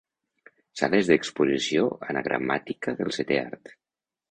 [0.79, 3.75] Sales d'exposició anagramàtica del setè art.